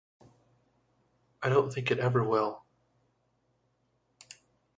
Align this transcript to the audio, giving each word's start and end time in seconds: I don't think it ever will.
I 1.43 1.49
don't 1.49 1.71
think 1.71 1.91
it 1.91 1.99
ever 1.99 2.23
will. 2.23 2.63